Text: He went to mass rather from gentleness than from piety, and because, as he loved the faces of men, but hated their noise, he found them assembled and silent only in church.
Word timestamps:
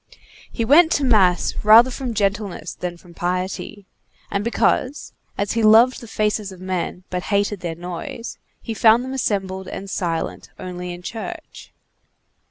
He 0.51 0.65
went 0.65 0.91
to 0.93 1.03
mass 1.03 1.53
rather 1.63 1.91
from 1.91 2.15
gentleness 2.15 2.73
than 2.73 2.97
from 2.97 3.13
piety, 3.13 3.85
and 4.31 4.43
because, 4.43 5.13
as 5.37 5.51
he 5.51 5.61
loved 5.61 6.01
the 6.01 6.07
faces 6.07 6.51
of 6.51 6.59
men, 6.59 7.03
but 7.11 7.25
hated 7.29 7.59
their 7.59 7.75
noise, 7.75 8.39
he 8.63 8.73
found 8.73 9.05
them 9.05 9.13
assembled 9.13 9.67
and 9.67 9.87
silent 9.91 10.49
only 10.57 10.91
in 10.91 11.03
church. 11.03 11.71